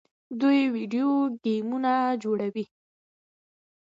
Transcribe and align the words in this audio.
دوی 0.39 0.59
ویډیو 0.75 1.09
ګیمونه 1.43 1.93
جوړوي. 2.23 2.65